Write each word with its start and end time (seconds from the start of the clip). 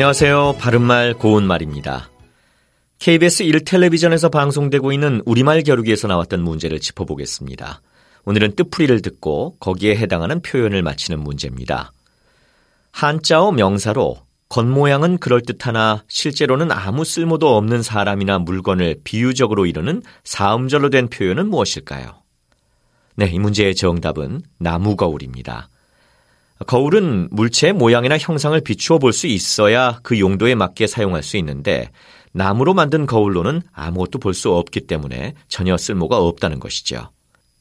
안녕하세요. 0.00 0.56
바른말 0.58 1.12
고운말입니다. 1.12 2.08
KBS 3.00 3.44
1텔레비전에서 3.44 4.32
방송되고 4.32 4.92
있는 4.92 5.20
우리말 5.26 5.62
겨루기에서 5.62 6.08
나왔던 6.08 6.40
문제를 6.40 6.80
짚어보겠습니다. 6.80 7.82
오늘은 8.24 8.56
뜻풀이를 8.56 9.02
듣고 9.02 9.58
거기에 9.60 9.96
해당하는 9.96 10.40
표현을 10.40 10.82
맞히는 10.82 11.20
문제입니다. 11.20 11.92
한자어 12.92 13.52
명사로 13.52 14.16
겉모양은 14.48 15.18
그럴듯하나 15.18 16.02
실제로는 16.08 16.72
아무 16.72 17.04
쓸모도 17.04 17.54
없는 17.54 17.82
사람이나 17.82 18.38
물건을 18.38 19.02
비유적으로 19.04 19.66
이루는 19.66 20.00
사음절로 20.24 20.88
된 20.88 21.08
표현은 21.08 21.50
무엇일까요? 21.50 22.22
네, 23.16 23.26
이 23.26 23.38
문제의 23.38 23.74
정답은 23.74 24.40
나무거울입니다. 24.60 25.68
거울은 26.66 27.28
물체의 27.30 27.72
모양이나 27.72 28.18
형상을 28.18 28.58
비추어 28.60 28.98
볼 28.98 29.12
수 29.12 29.26
있어야 29.26 29.98
그 30.02 30.18
용도에 30.20 30.54
맞게 30.54 30.86
사용할 30.86 31.22
수 31.22 31.36
있는데 31.38 31.90
나무로 32.32 32.74
만든 32.74 33.06
거울로는 33.06 33.62
아무것도 33.72 34.18
볼 34.18 34.34
수 34.34 34.52
없기 34.52 34.82
때문에 34.86 35.34
전혀 35.48 35.76
쓸모가 35.76 36.18
없다는 36.18 36.60
것이죠. 36.60 37.10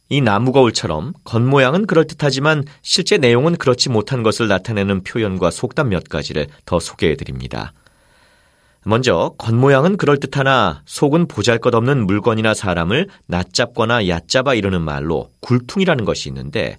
이 0.09 0.21
나무 0.21 0.51
거울처럼 0.51 1.13
겉모양은 1.23 1.85
그럴듯하지만 1.85 2.65
실제 2.81 3.17
내용은 3.17 3.55
그렇지 3.55 3.89
못한 3.89 4.23
것을 4.23 4.47
나타내는 4.47 5.03
표현과 5.03 5.51
속담 5.51 5.89
몇 5.89 6.09
가지를 6.09 6.47
더 6.65 6.79
소개해 6.79 7.15
드립니다. 7.15 7.73
먼저 8.85 9.33
겉모양은 9.37 9.97
그럴듯하나 9.97 10.81
속은 10.85 11.27
보잘것없는 11.27 12.05
물건이나 12.05 12.53
사람을 12.53 13.07
낯잡거나 13.27 14.07
얕잡아 14.07 14.55
이르는 14.55 14.81
말로 14.81 15.31
굴퉁이라는 15.41 16.05
것이 16.05 16.29
있는데 16.29 16.77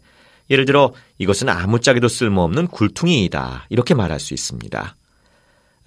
예를 0.50 0.64
들어 0.64 0.92
이것은 1.18 1.48
아무짝에도 1.48 2.08
쓸모없는 2.08 2.66
굴퉁이이다 2.68 3.66
이렇게 3.70 3.94
말할 3.94 4.18
수 4.20 4.34
있습니다. 4.34 4.96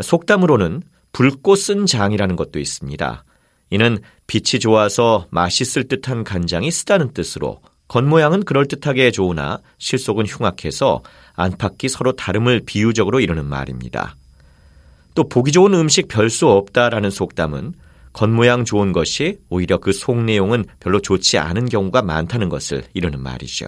속담으로는 0.01 0.81
붉고 1.11 1.55
쓴 1.55 1.85
장이라는 1.85 2.35
것도 2.35 2.59
있습니다. 2.59 3.23
이는 3.69 3.99
빛이 4.27 4.59
좋아서 4.59 5.27
맛있을 5.31 5.87
듯한 5.87 6.23
간장이 6.23 6.71
쓰다는 6.71 7.13
뜻으로 7.13 7.61
겉모양은 7.87 8.43
그럴듯하게 8.45 9.11
좋으나 9.11 9.59
실속은 9.77 10.25
흉악해서 10.25 11.03
안팎이 11.33 11.89
서로 11.89 12.13
다름을 12.13 12.61
비유적으로 12.65 13.19
이루는 13.19 13.45
말입니다. 13.45 14.15
또 15.15 15.27
보기 15.27 15.51
좋은 15.51 15.73
음식 15.73 16.07
별 16.07 16.29
수 16.29 16.47
없다라는 16.47 17.11
속담은 17.11 17.73
겉모양 18.13 18.65
좋은 18.65 18.93
것이 18.93 19.37
오히려 19.49 19.77
그 19.77 19.91
속 19.91 20.23
내용은 20.23 20.65
별로 20.79 20.99
좋지 21.01 21.37
않은 21.37 21.69
경우가 21.69 22.01
많다는 22.01 22.49
것을 22.49 22.83
이루는 22.93 23.21
말이죠. 23.21 23.67